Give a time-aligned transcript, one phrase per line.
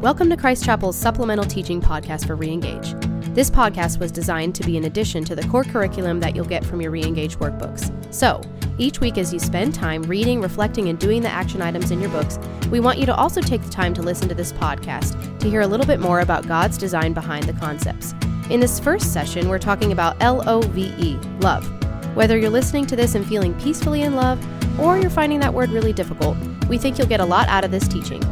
[0.00, 3.34] Welcome to Christ Chapel's supplemental teaching podcast for Reengage.
[3.34, 6.64] This podcast was designed to be an addition to the core curriculum that you'll get
[6.64, 7.92] from your Reengage workbooks.
[8.14, 8.40] So,
[8.78, 12.10] each week as you spend time reading, reflecting, and doing the action items in your
[12.10, 12.38] books,
[12.70, 15.62] we want you to also take the time to listen to this podcast to hear
[15.62, 18.14] a little bit more about God's design behind the concepts.
[18.50, 21.66] In this first session, we're talking about L O V E, love.
[22.14, 24.38] Whether you're listening to this and feeling peacefully in love,
[24.78, 26.36] or you're finding that word really difficult,
[26.68, 28.22] we think you'll get a lot out of this teaching.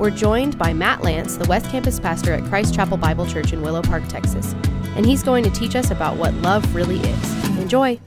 [0.00, 3.60] We're joined by Matt Lantz, the West Campus pastor at Christ Chapel Bible Church in
[3.60, 4.54] Willow Park, Texas,
[4.96, 7.58] and he's going to teach us about what love really is.
[7.58, 8.00] Enjoy!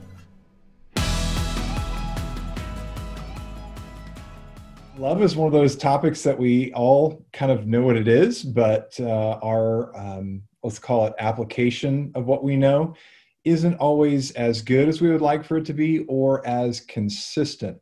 [4.97, 8.41] Love is one of those topics that we all kind of know what it is,
[8.41, 12.95] but uh, our, um, let's call it application of what we know,
[13.45, 17.77] isn't always as good as we would like for it to be or as consistent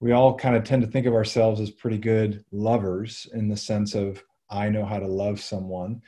[0.00, 3.56] we all kind of tend to think of ourselves as pretty good lovers in the
[3.56, 6.02] sense of I know how to love someone.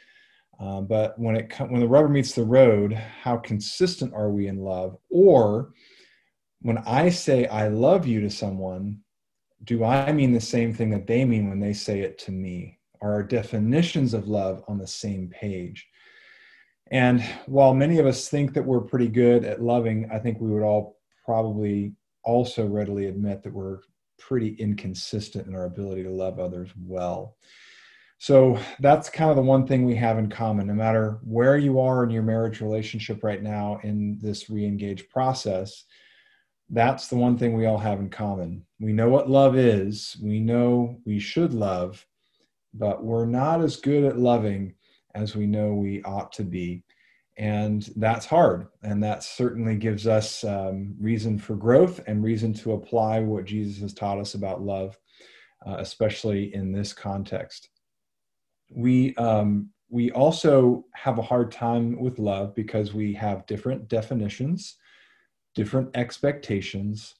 [0.61, 4.59] Uh, but when it when the rubber meets the road, how consistent are we in
[4.59, 4.97] love?
[5.09, 5.73] Or
[6.63, 9.01] when I say I love you to someone,
[9.65, 12.79] do I mean the same thing that they mean when they say it to me?
[13.01, 15.87] Are our definitions of love on the same page?
[16.91, 20.51] And while many of us think that we're pretty good at loving, I think we
[20.51, 21.93] would all probably
[22.25, 23.79] also readily admit that we're
[24.19, 27.37] pretty inconsistent in our ability to love others well.
[28.19, 30.67] So that's kind of the one thing we have in common.
[30.67, 35.09] No matter where you are in your marriage relationship right now in this re engage
[35.09, 35.85] process,
[36.71, 38.67] that's the one thing we all have in common.
[38.81, 42.05] We know what love is, we know we should love,
[42.75, 44.75] but we're not as good at loving
[45.15, 46.83] as we know we ought to be
[47.39, 48.67] and that's hard.
[48.83, 53.81] And that certainly gives us um, reason for growth and reason to apply what jesus
[53.81, 54.99] has taught us about love
[55.67, 57.69] uh, especially in this context.
[58.71, 64.77] We um, we also have a hard time with love because we have different definitions
[65.55, 67.15] different expectations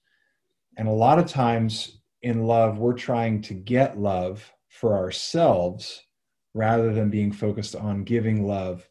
[0.77, 6.05] and a lot of times in love we're trying to get love for ourselves
[6.53, 8.87] rather than being focused on giving love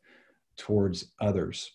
[0.58, 1.72] towards others.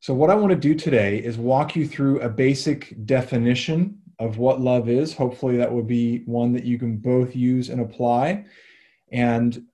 [0.00, 4.38] So, what I want to do today is walk you through a basic definition of
[4.38, 5.14] what love is.
[5.14, 8.44] Hopefully, that will be one that you can both use and apply
[9.12, 9.64] and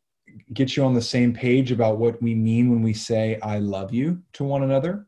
[0.53, 3.93] get you on the same page about what we mean when we say, I love
[3.93, 5.07] you to one another.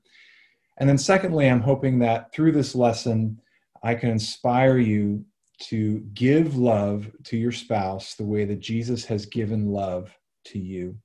[0.79, 3.41] And then, secondly, I'm hoping that through this lesson,
[3.83, 5.25] I can inspire you
[5.65, 10.97] to give love to your spouse the way that Jesus has given love to you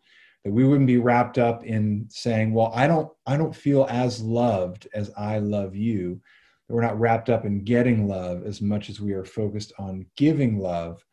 [0.45, 4.21] that we wouldn't be wrapped up in saying well i don't i don't feel as
[4.21, 6.21] loved as i love you.
[6.67, 10.05] That we're not wrapped up in getting love as much as we are focused on
[10.15, 11.03] giving love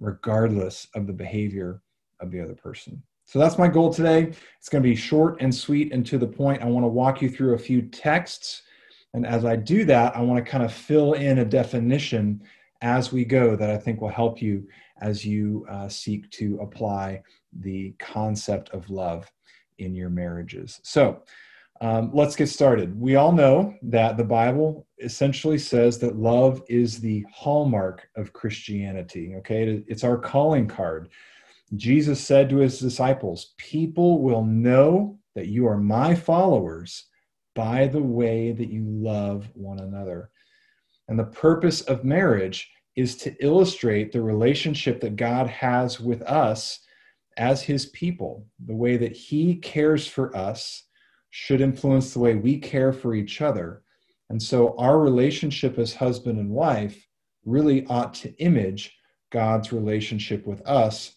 [0.00, 1.82] regardless of the behavior
[2.20, 3.02] of the other person.
[3.24, 4.32] So that's my goal today.
[4.58, 6.62] It's going to be short and sweet and to the point.
[6.62, 8.62] I want to walk you through a few texts.
[9.14, 12.42] And as i do that i want to kind of fill in a definition
[12.82, 14.68] as we go that i think will help you
[15.00, 17.22] as you uh, seek to apply
[17.52, 19.30] the concept of love
[19.78, 20.80] in your marriages.
[20.82, 21.22] So,
[21.80, 23.00] um, let's get started.
[23.00, 29.34] We all know that the Bible essentially says that love is the hallmark of Christianity.
[29.36, 31.08] Okay, it's our calling card.
[31.76, 37.06] Jesus said to his disciples, People will know that you are my followers
[37.54, 40.30] by the way that you love one another.
[41.08, 46.80] And the purpose of marriage is to illustrate the relationship that God has with us
[47.38, 48.46] as his people.
[48.66, 50.84] The way that he cares for us
[51.30, 53.82] should influence the way we care for each other.
[54.28, 57.06] And so our relationship as husband and wife
[57.44, 58.94] really ought to image
[59.30, 61.14] God's relationship with us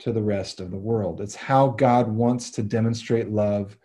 [0.00, 1.20] to the rest of the world.
[1.20, 3.76] It's how God wants to demonstrate love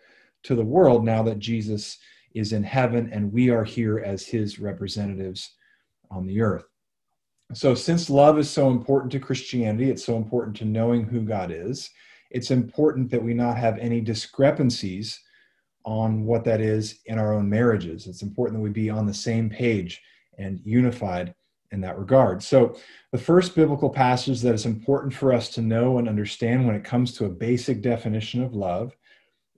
[0.44, 1.98] to the world now that Jesus
[2.34, 5.54] is in heaven and we are here as his representatives
[6.10, 6.64] on the earth.
[7.54, 11.52] So, since love is so important to Christianity, it's so important to knowing who God
[11.52, 11.90] is,
[12.30, 15.20] it's important that we not have any discrepancies
[15.84, 18.08] on what that is in our own marriages.
[18.08, 20.02] It's important that we be on the same page
[20.36, 21.34] and unified
[21.70, 22.42] in that regard.
[22.42, 22.76] So,
[23.12, 26.84] the first biblical passage that is important for us to know and understand when it
[26.84, 28.96] comes to a basic definition of love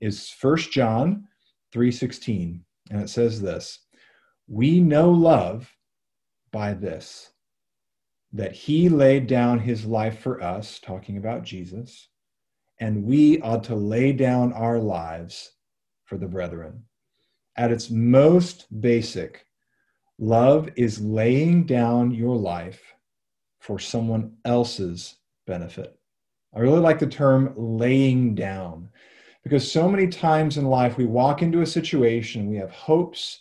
[0.01, 1.27] is 1 John
[1.73, 3.81] 3:16, and it says this:
[4.47, 5.75] "We know love
[6.53, 7.31] by this,
[8.33, 12.09] that he laid down his life for us, talking about Jesus,
[12.81, 15.53] and we ought to lay down our lives
[16.05, 16.85] for the brethren.
[17.57, 19.47] At its most basic,
[20.19, 22.81] love is laying down your life
[23.59, 25.17] for someone else's
[25.47, 25.99] benefit.
[26.55, 28.91] I really like the term laying down
[29.43, 33.41] because so many times in life we walk into a situation, we have hopes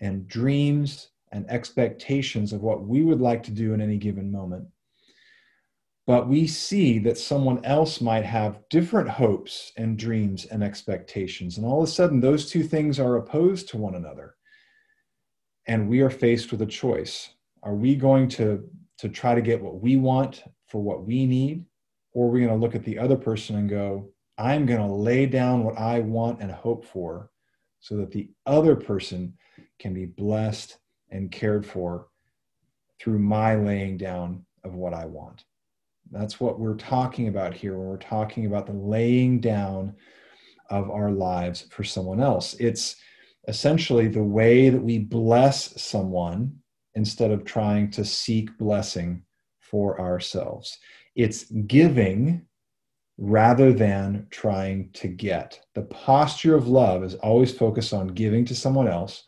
[0.00, 4.66] and dreams and expectations of what we would like to do in any given moment.
[6.06, 11.58] But we see that someone else might have different hopes and dreams and expectations.
[11.58, 14.36] And all of a sudden, those two things are opposed to one another.
[15.66, 17.30] And we are faced with a choice.
[17.62, 18.62] Are we going to,
[18.98, 21.64] to try to get what we want for what we need?
[22.12, 24.94] Or are we going to look at the other person and go, I'm going to
[24.94, 27.30] lay down what I want and hope for
[27.80, 29.34] so that the other person
[29.80, 30.78] can be blessed
[31.14, 32.08] and cared for
[33.00, 35.44] through my laying down of what I want.
[36.10, 39.94] That's what we're talking about here when we're talking about the laying down
[40.70, 42.54] of our lives for someone else.
[42.54, 42.96] It's
[43.48, 46.56] essentially the way that we bless someone
[46.94, 49.22] instead of trying to seek blessing
[49.60, 50.78] for ourselves.
[51.14, 52.46] It's giving
[53.18, 55.60] rather than trying to get.
[55.74, 59.24] The posture of love is always focused on giving to someone else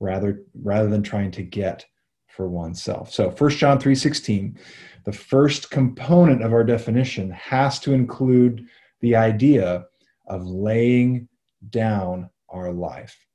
[0.00, 1.84] rather rather than trying to get
[2.26, 3.12] for oneself.
[3.12, 4.56] So 1 John 3:16,
[5.04, 8.66] the first component of our definition has to include
[9.00, 9.86] the idea
[10.26, 11.28] of laying
[11.70, 13.26] down our life.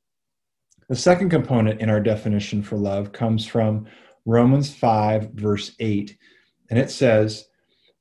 [0.88, 3.88] The second component in our definition for love comes from
[4.25, 6.18] Romans 5 verse 8,
[6.69, 7.48] and it says,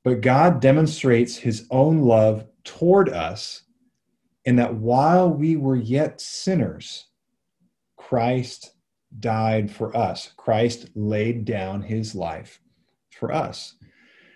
[0.03, 3.63] "But God demonstrates his own love toward us
[4.45, 7.07] in that while we were yet sinners,
[8.09, 8.75] Christ
[9.19, 10.33] died for us.
[10.35, 12.59] Christ laid down his life
[13.11, 13.75] for us.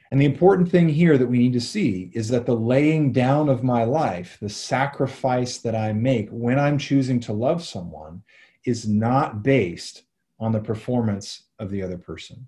[0.09, 3.49] And the important thing here that we need to see is that the laying down
[3.49, 8.23] of my life, the sacrifice that I make when I'm choosing to love someone,
[8.65, 10.03] is not based
[10.39, 12.47] on the performance of the other person.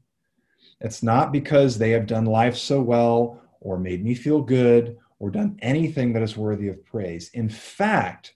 [0.79, 5.29] It's not because they have done life so well or made me feel good or
[5.29, 7.29] done anything that is worthy of praise.
[7.33, 8.35] In fact,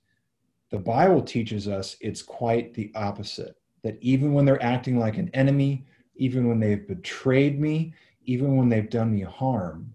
[0.74, 5.30] the Bible teaches us it's quite the opposite that even when they're acting like an
[5.36, 5.86] enemy,
[6.16, 7.94] even when they've betrayed me,
[8.24, 9.94] even when they've done me harm,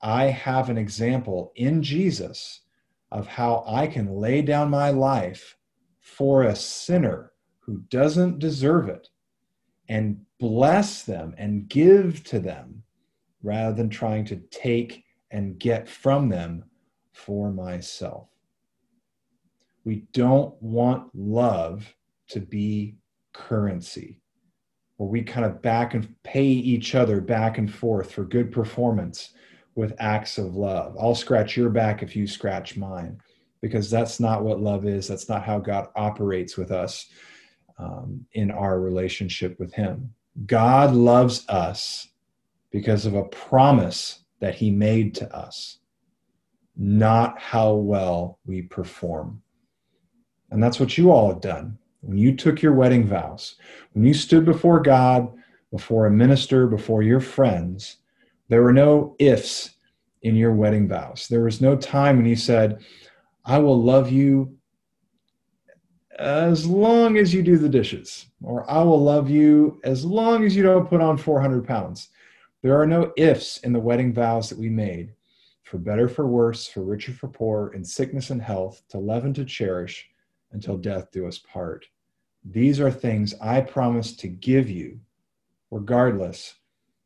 [0.00, 2.62] I have an example in Jesus
[3.12, 5.56] of how I can lay down my life
[6.00, 9.08] for a sinner who doesn't deserve it
[9.88, 12.82] and bless them and give to them
[13.44, 16.64] rather than trying to take and get from them
[17.12, 18.31] for myself.
[19.84, 21.94] We don't want love
[22.28, 22.96] to be
[23.32, 24.22] currency
[24.96, 29.30] where we kind of back and pay each other back and forth for good performance
[29.74, 30.96] with acts of love.
[31.00, 33.18] I'll scratch your back if you scratch mine,
[33.60, 35.08] because that's not what love is.
[35.08, 37.06] That's not how God operates with us
[37.78, 40.14] um, in our relationship with Him.
[40.46, 42.08] God loves us
[42.70, 45.78] because of a promise that He made to us,
[46.76, 49.41] not how well we perform.
[50.52, 51.78] And that's what you all have done.
[52.02, 53.56] When you took your wedding vows,
[53.94, 55.32] when you stood before God,
[55.70, 57.96] before a minister, before your friends,
[58.48, 59.70] there were no ifs
[60.20, 61.26] in your wedding vows.
[61.28, 62.84] There was no time when you said,
[63.46, 64.54] I will love you
[66.18, 70.54] as long as you do the dishes, or I will love you as long as
[70.54, 72.10] you don't put on 400 pounds.
[72.60, 75.14] There are no ifs in the wedding vows that we made
[75.62, 79.34] for better, for worse, for richer, for poor, in sickness and health, to love and
[79.36, 80.10] to cherish,
[80.52, 81.86] until death do us part.
[82.44, 85.00] These are things I promise to give you,
[85.70, 86.54] regardless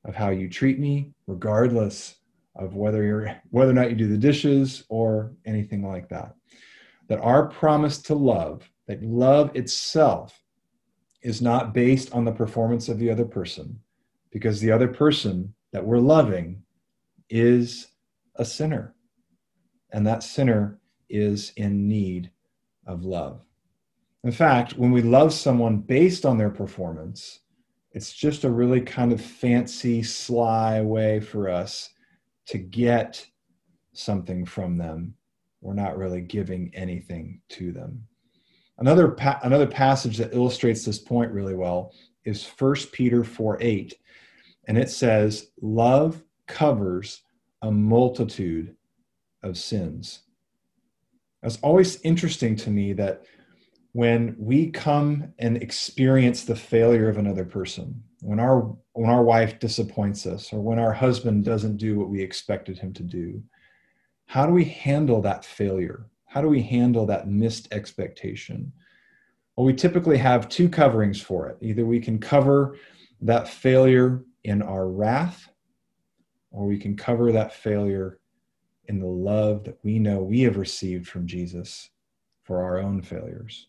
[0.04, 2.16] of how you treat me, regardless
[2.54, 6.34] of whether you're whether or not you do the dishes or anything like that.
[7.08, 10.40] That our promise to love, that love itself
[11.22, 13.78] is not based on the performance of the other person,
[14.30, 16.62] because the other person that we're loving
[17.28, 17.88] is
[18.36, 18.94] a sinner.
[19.92, 22.30] And that sinner is in need
[22.86, 23.44] of love.
[24.24, 27.40] In fact, when we love someone based on their performance,
[27.92, 31.90] it's just a really kind of fancy, sly way for us
[32.46, 33.24] to get
[33.92, 35.14] something from them.
[35.60, 38.06] We're not really giving anything to them.
[38.78, 41.92] Another, pa- another passage that illustrates this point really well
[42.24, 43.94] is 1 Peter 4 8.
[44.68, 47.22] And it says, Love covers
[47.62, 48.76] a multitude
[49.42, 50.22] of sins.
[51.46, 53.24] It's always interesting to me that
[53.92, 59.60] when we come and experience the failure of another person, when our when our wife
[59.60, 63.42] disappoints us or when our husband doesn't do what we expected him to do,
[64.26, 66.10] how do we handle that failure?
[66.24, 68.72] How do we handle that missed expectation?
[69.54, 71.58] Well, we typically have two coverings for it.
[71.60, 72.76] Either we can cover
[73.20, 75.48] that failure in our wrath,
[76.50, 78.18] or we can cover that failure
[78.88, 81.90] in the love that we know we have received from Jesus
[82.42, 83.68] for our own failures.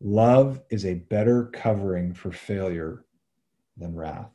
[0.00, 3.04] Love is a better covering for failure
[3.76, 4.30] than wrath.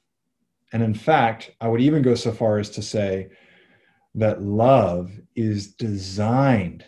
[0.72, 3.30] And in fact, I would even go so far as to say
[4.16, 6.86] that love is designed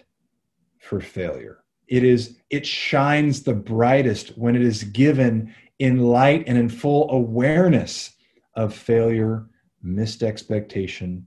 [0.80, 1.63] for failure.
[1.88, 7.10] It is it shines the brightest when it is given in light and in full
[7.12, 8.12] awareness
[8.56, 9.48] of failure,
[9.82, 11.25] missed expectation,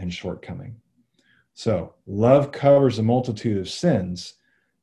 [0.00, 0.74] and shortcoming.
[1.54, 4.34] So, love covers a multitude of sins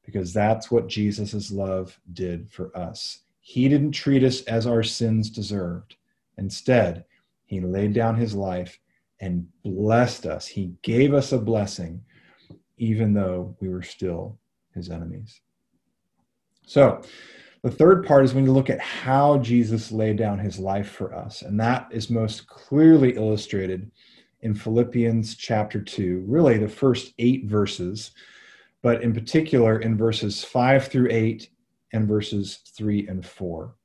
[0.05, 3.19] because that's what Jesus' love did for us.
[3.41, 5.95] He didn't treat us as our sins deserved.
[6.37, 7.03] Instead,
[7.45, 8.79] he laid down his life
[9.19, 10.45] and blessed us.
[10.45, 12.03] He gave us a blessing,
[12.77, 14.37] even though we were still
[14.75, 15.41] his enemies.
[16.65, 17.01] So,
[17.63, 21.15] the third part is when you look at how Jesus laid down his life for
[21.15, 23.89] us, and that is most clearly illustrated
[24.47, 28.11] in Philippians chapter 2, really the first eight verses,
[28.81, 31.49] but in particular in verses 5 through 8
[31.91, 33.75] and verses 3 and 4.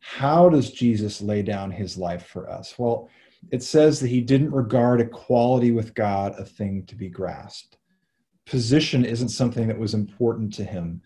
[0.00, 2.78] How does Jesus lay down his life for us?
[2.78, 3.10] Well,
[3.52, 7.76] it says that he didn't regard equality with God a thing to be grasped.
[8.46, 11.02] Position isn't something that was important to him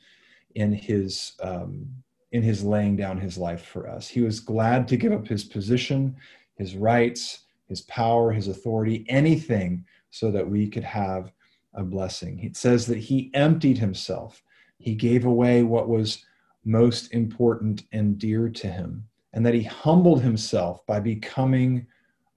[0.55, 1.89] in his um,
[2.31, 4.07] in his laying down his life for us.
[4.07, 6.15] He was glad to give up his position,
[6.55, 7.41] his rights,
[7.71, 11.33] his power, his authority, anything so that we could have
[11.75, 12.41] a blessing.
[12.41, 14.43] It says that he emptied himself.
[14.79, 16.27] He gave away what was
[16.65, 21.87] most important and dear to him, and that he humbled himself by becoming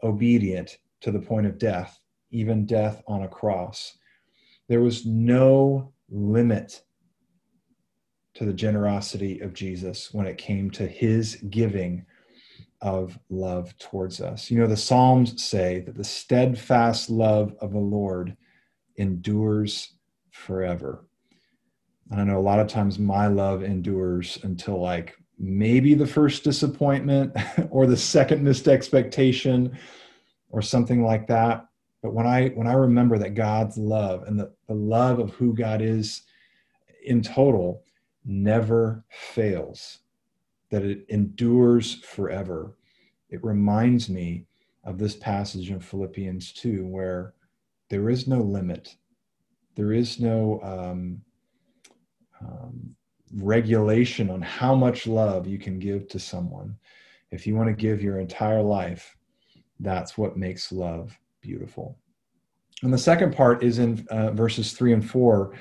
[0.04, 2.00] obedient to the point of death,
[2.30, 3.98] even death on a cross.
[4.70, 6.84] There was no limit
[8.36, 12.06] to the generosity of Jesus when it came to his giving
[12.84, 14.52] of love towards us.
[14.52, 18.36] You know, the Psalms say that the steadfast love of the Lord
[18.98, 19.94] endures
[20.32, 21.06] forever.
[22.12, 26.44] And I know a lot of times my love endures until like maybe the first
[26.44, 27.36] disappointment
[27.72, 29.78] or the second missed expectation
[30.50, 31.66] or something like that.
[32.02, 35.56] But when I when I remember that God's love and the, the love of who
[35.56, 36.24] God is
[37.06, 37.84] in total
[38.26, 40.00] never fails,
[40.74, 42.76] that it endures forever.
[43.30, 44.48] It reminds me
[44.84, 47.36] of this passage in Philippians 2, where
[47.90, 48.96] there is no limit,
[49.76, 51.22] there is no um,
[52.42, 52.96] um,
[53.36, 56.76] regulation on how much love you can give to someone.
[57.30, 59.16] If you want to give your entire life,
[59.80, 62.00] that's what makes love beautiful.
[62.82, 65.54] And the second part is in uh, verses three and four,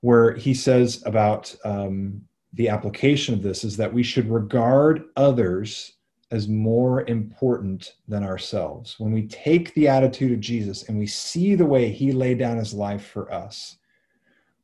[0.00, 2.20] where he says about um,
[2.54, 5.94] the application of this is that we should regard others
[6.30, 8.96] as more important than ourselves.
[8.98, 12.58] When we take the attitude of Jesus and we see the way he laid down
[12.58, 13.76] his life for us,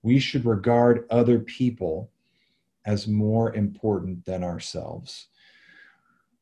[0.03, 2.11] we should regard other people
[2.85, 5.29] as more important than ourselves.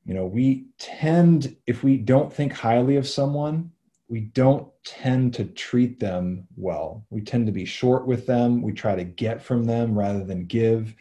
[0.04, 3.70] You know, we tend, if we don't think highly of someone,
[4.08, 7.06] we don't tend to treat them well.
[7.10, 8.60] We tend to be short with them.
[8.60, 10.94] We try to get from them rather than give.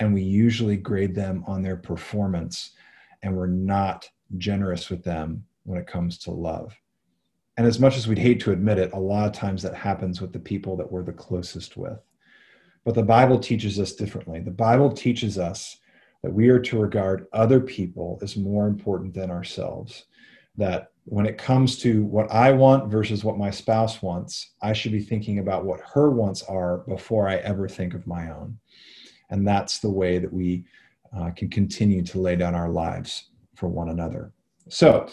[0.00, 2.72] And we usually grade them on their performance.
[3.22, 6.74] And we're not generous with them when it comes to love.
[7.56, 10.20] And as much as we'd hate to admit it, a lot of times that happens
[10.20, 11.98] with the people that we're the closest with.
[12.84, 14.40] But the Bible teaches us differently.
[14.40, 15.78] The Bible teaches us
[16.22, 20.04] that we are to regard other people as more important than ourselves
[20.56, 24.92] that when it comes to what I want versus what my spouse wants, I should
[24.92, 28.58] be thinking about what her wants are before I ever think of my own.
[29.30, 30.64] And that's the way that we
[31.16, 34.32] uh, can continue to lay down our lives for one another.
[34.68, 35.08] So,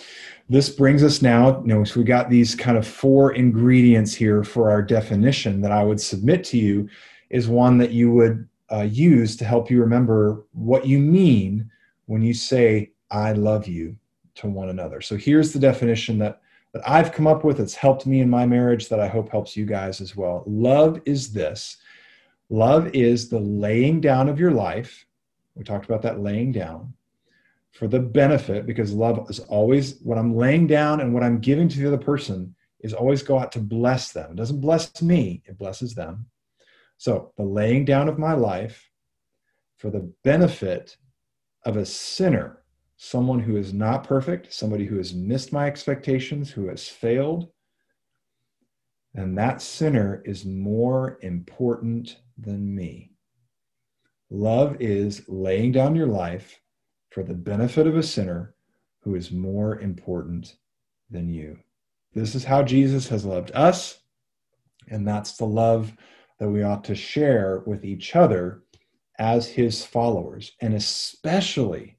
[0.49, 4.43] this brings us now, you know, so we got these kind of four ingredients here
[4.43, 6.89] for our definition that I would submit to you
[7.29, 11.69] is one that you would uh, use to help you remember what you mean
[12.07, 13.95] when you say, I love you
[14.35, 15.01] to one another.
[15.01, 16.41] So here's the definition that,
[16.73, 17.59] that I've come up with.
[17.59, 20.43] It's helped me in my marriage that I hope helps you guys as well.
[20.47, 21.77] Love is this
[22.49, 25.05] love is the laying down of your life.
[25.55, 26.93] We talked about that laying down
[27.71, 31.67] for the benefit, because love is always what I'm laying down and what I'm giving
[31.69, 34.31] to the other person is always go out to bless them.
[34.31, 36.27] It doesn't bless me, it blesses them.
[36.97, 38.89] So the laying down of my life
[39.77, 40.97] for the benefit
[41.65, 42.63] of a sinner
[43.03, 47.49] someone who is not perfect, somebody who has missed my expectations, who has failed,
[49.15, 53.11] and that sinner is more important than me.
[54.29, 56.59] Love is laying down your life
[57.11, 58.55] for the benefit of a sinner
[59.01, 60.55] who is more important
[61.11, 61.59] than you.
[62.13, 63.99] This is how Jesus has loved us.
[64.89, 65.93] And that's the love
[66.39, 68.63] that we ought to share with each other
[69.19, 71.97] as his followers, and especially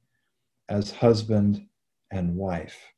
[0.68, 1.66] as husband
[2.10, 2.93] and wife.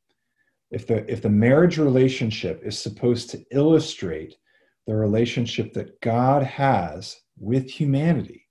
[0.71, 4.37] If the, if the marriage relationship is supposed to illustrate
[4.87, 8.47] the relationship that God has with humanity,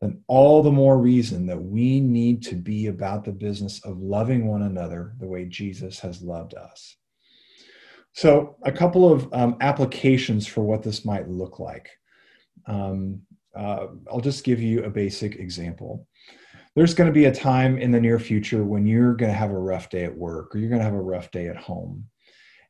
[0.00, 4.46] then all the more reason that we need to be about the business of loving
[4.46, 6.96] one another the way Jesus has loved us.
[8.12, 11.90] So, a couple of um, applications for what this might look like.
[12.66, 13.20] Um,
[13.54, 16.06] uh, I'll just give you a basic example.
[16.76, 19.50] There's going to be a time in the near future when you're going to have
[19.50, 22.06] a rough day at work or you're going to have a rough day at home.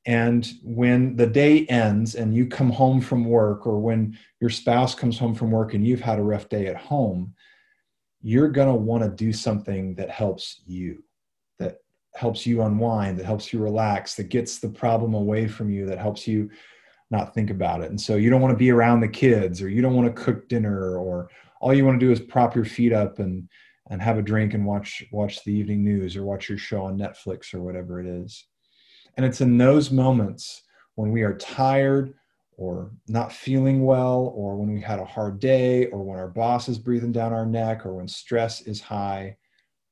[0.07, 4.95] And when the day ends and you come home from work, or when your spouse
[4.95, 7.35] comes home from work and you've had a rough day at home,
[8.23, 11.03] you're going to want to do something that helps you
[11.59, 11.79] that
[12.15, 15.99] helps you unwind, that helps you relax, that gets the problem away from you, that
[15.99, 16.49] helps you
[17.11, 17.91] not think about it.
[17.91, 20.23] And so you don't want to be around the kids or you don't want to
[20.23, 21.29] cook dinner or
[21.61, 23.49] all you want to do is prop your feet up and
[23.91, 26.99] and have a drink and watch watch the evening news or watch your show on
[26.99, 28.45] Netflix or whatever it is.
[29.17, 30.63] And it's in those moments
[30.97, 32.15] when we are tired
[32.57, 36.69] or not feeling well or when we had a hard day or when our boss
[36.69, 39.37] is breathing down our neck or when stress is high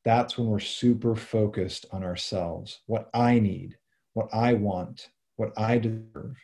[0.04, 3.76] that's when we're super focused on ourselves, what I need,
[4.12, 6.36] what I want, what I deserve.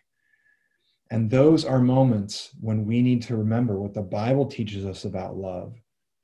[1.11, 5.37] And those are moments when we need to remember what the Bible teaches us about
[5.37, 5.75] love,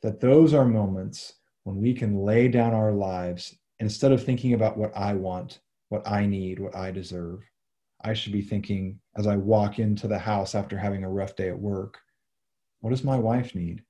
[0.07, 1.33] that those are moments
[1.65, 5.59] when we can lay down our lives instead of thinking about what I want,
[5.89, 7.41] what I need, what I deserve.
[8.05, 11.49] I should be thinking as I walk into the house after having a rough day
[11.49, 11.99] at work,
[12.83, 13.83] what does my wife need?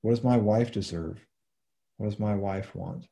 [0.00, 1.18] What does my wife deserve?
[1.98, 3.06] What does my wife want?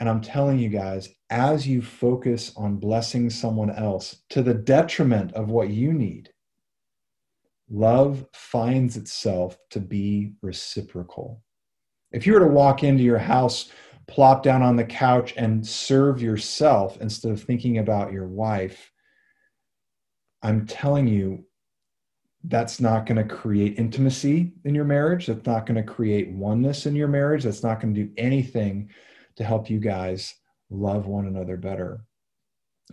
[0.00, 5.32] And I'm telling you guys, as you focus on blessing someone else to the detriment
[5.32, 6.28] of what you need,
[7.70, 11.42] love finds itself to be reciprocal.
[12.12, 13.70] If you were to walk into your house,
[14.08, 18.90] plop down on the couch, and serve yourself instead of thinking about your wife,
[20.42, 21.44] I'm telling you,
[22.44, 25.26] that's not going to create intimacy in your marriage.
[25.26, 27.44] That's not going to create oneness in your marriage.
[27.44, 28.90] That's not going to do anything
[29.36, 30.34] to help you guys
[30.70, 32.00] love one another better.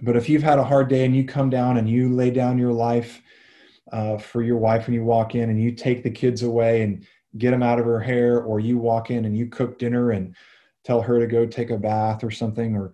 [0.01, 2.57] But if you've had a hard day and you come down and you lay down
[2.59, 3.21] your life
[3.91, 7.05] uh, for your wife when you walk in and you take the kids away and
[7.37, 10.35] get them out of her hair, or you walk in and you cook dinner and
[10.83, 12.93] tell her to go take a bath or something, or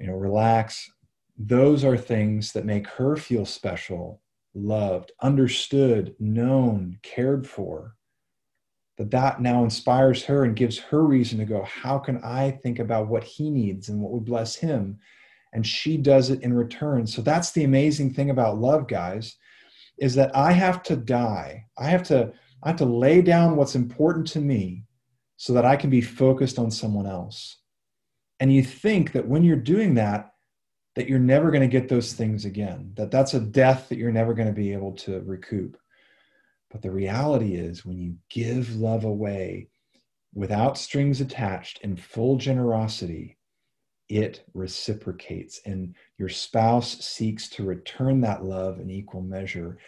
[0.00, 0.90] you know, relax.
[1.38, 4.20] Those are things that make her feel special
[4.54, 7.94] loved, understood, known, cared for.
[8.96, 12.80] That that now inspires her and gives her reason to go, how can I think
[12.80, 14.98] about what he needs and what would bless him?
[15.52, 17.06] And she does it in return.
[17.06, 19.36] So that's the amazing thing about love, guys,
[19.98, 21.66] is that I have to die.
[21.76, 22.32] I have to
[22.62, 24.84] I have to lay down what's important to me
[25.36, 27.58] so that I can be focused on someone else.
[28.40, 30.32] And you think that when you're doing that,
[30.96, 34.10] that you're never going to get those things again, that that's a death that you're
[34.10, 35.76] never going to be able to recoup.
[36.70, 39.68] But the reality is, when you give love away
[40.34, 43.37] without strings attached in full generosity,
[44.08, 49.78] it reciprocates, and your spouse seeks to return that love in equal measure,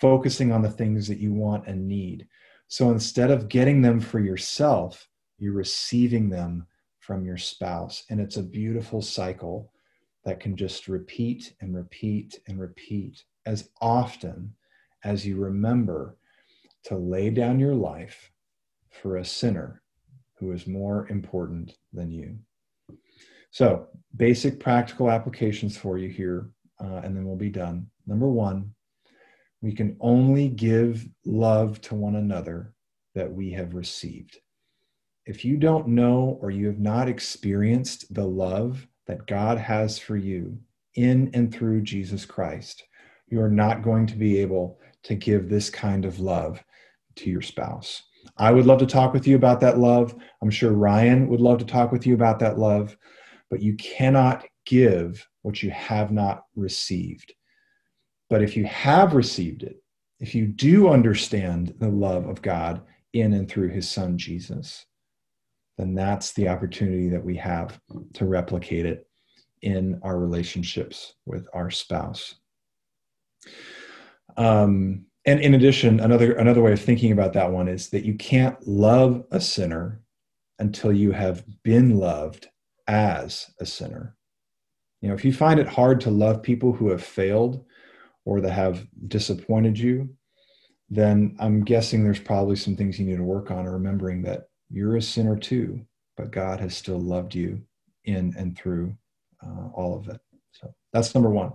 [0.00, 2.26] focusing on the things that you want and need.
[2.68, 5.08] So instead of getting them for yourself,
[5.38, 6.66] you're receiving them
[7.00, 8.04] from your spouse.
[8.10, 9.72] And it's a beautiful cycle
[10.24, 14.54] that can just repeat and repeat and repeat as often
[15.04, 16.16] as you remember
[16.84, 18.30] to lay down your life
[18.90, 19.82] for a sinner
[20.38, 22.38] who is more important than you.
[23.54, 23.86] So,
[24.16, 26.50] basic practical applications for you here,
[26.82, 27.86] uh, and then we'll be done.
[28.04, 28.74] Number one,
[29.62, 32.74] we can only give love to one another
[33.14, 34.40] that we have received.
[35.24, 40.16] If you don't know or you have not experienced the love that God has for
[40.16, 40.58] you
[40.96, 42.82] in and through Jesus Christ,
[43.28, 46.60] you are not going to be able to give this kind of love
[47.14, 48.02] to your spouse.
[48.36, 50.12] I would love to talk with you about that love.
[50.42, 52.96] I'm sure Ryan would love to talk with you about that love,
[53.50, 57.34] but you cannot give what you have not received.
[58.30, 59.82] But if you have received it,
[60.20, 64.86] if you do understand the love of God in and through his son Jesus,
[65.76, 67.78] then that's the opportunity that we have
[68.14, 69.06] to replicate it
[69.62, 72.36] in our relationships with our spouse.
[74.36, 78.14] Um, and in addition, another another way of thinking about that one is that you
[78.14, 80.00] can't love a sinner
[80.58, 82.48] until you have been loved
[82.86, 84.16] as a sinner.
[85.00, 87.64] You know, if you find it hard to love people who have failed
[88.24, 90.08] or that have disappointed you,
[90.88, 94.48] then I'm guessing there's probably some things you need to work on, or remembering that
[94.70, 95.80] you're a sinner too,
[96.16, 97.60] but God has still loved you
[98.04, 98.96] in and through
[99.44, 100.20] uh, all of it.
[100.52, 101.52] So that's number one.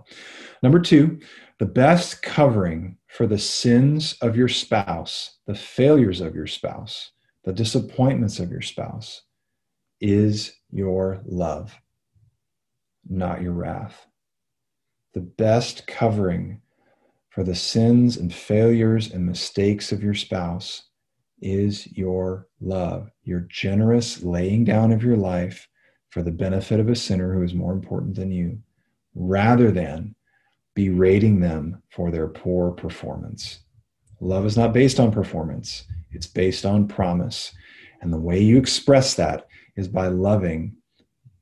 [0.62, 1.20] Number two,
[1.58, 7.12] the best covering for the sins of your spouse, the failures of your spouse,
[7.44, 9.22] the disappointments of your spouse
[10.00, 11.74] is your love,
[13.08, 14.06] not your wrath.
[15.14, 16.60] The best covering
[17.30, 20.84] for the sins and failures and mistakes of your spouse
[21.42, 25.68] is your love, your generous laying down of your life
[26.10, 28.58] for the benefit of a sinner who is more important than you,
[29.14, 30.14] rather than
[30.74, 33.60] berating them for their poor performance.
[34.20, 37.52] Love is not based on performance, it's based on promise.
[38.02, 40.76] And the way you express that is by loving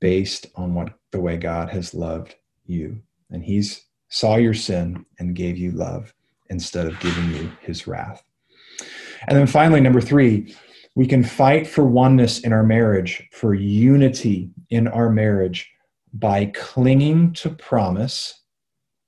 [0.01, 2.37] based on what the way God has loved
[2.67, 3.01] you.
[3.31, 6.15] And he's saw your sin and gave you love
[6.51, 8.23] instead of giving you his wrath.
[9.27, 10.55] And then finally, number three,
[10.95, 15.71] we can fight for oneness in our marriage, for unity in our marriage
[16.15, 18.43] by clinging to promise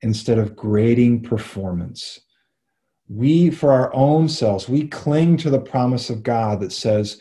[0.02, 2.20] instead of grading performance.
[3.08, 7.20] We, for our own selves, we cling to the promise of God that says,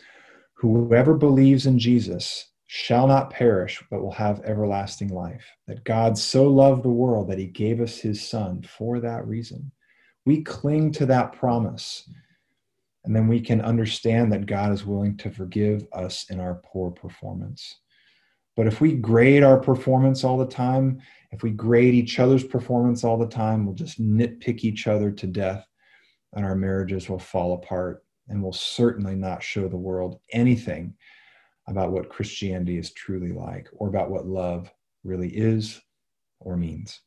[0.60, 5.46] Whoever believes in Jesus shall not perish, but will have everlasting life.
[5.66, 9.72] That God so loved the world that he gave us his son for that reason.
[10.26, 12.06] We cling to that promise.
[13.04, 16.90] And then we can understand that God is willing to forgive us in our poor
[16.90, 17.76] performance.
[18.54, 23.02] But if we grade our performance all the time, if we grade each other's performance
[23.02, 25.66] all the time, we'll just nitpick each other to death
[26.34, 30.94] and our marriages will fall apart and will certainly not show the world anything
[31.68, 34.72] about what Christianity is truly like or about what love
[35.04, 35.80] really is
[36.40, 37.00] or means.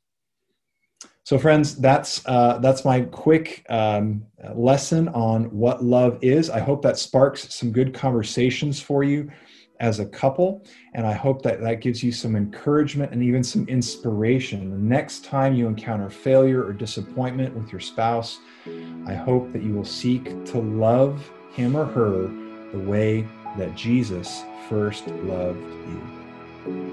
[1.25, 6.49] So, friends, that's uh, that's my quick um, lesson on what love is.
[6.49, 9.31] I hope that sparks some good conversations for you
[9.83, 13.67] as a couple, and I hope that that gives you some encouragement and even some
[13.67, 14.69] inspiration.
[14.69, 18.39] The next time you encounter failure or disappointment with your spouse,
[19.05, 22.29] I hope that you will seek to love him or her
[22.71, 26.92] the way that Jesus first loved you.